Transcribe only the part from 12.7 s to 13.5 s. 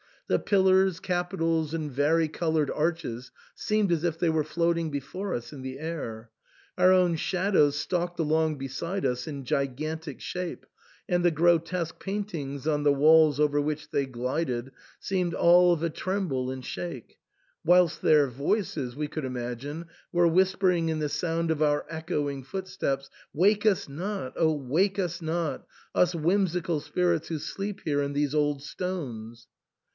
the walls